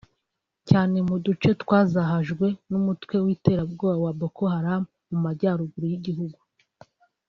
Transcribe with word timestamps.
cyane 0.69 0.97
mu 1.07 1.15
duce 1.25 1.49
twazahajwe 1.61 2.47
n’umutwe 2.69 3.15
w’iterabwoba 3.25 3.97
wa 4.05 4.11
Boko 4.19 4.41
Haram 4.53 4.83
mu 5.09 5.17
majyaruguru 5.25 5.85
y’igihugu 5.91 6.39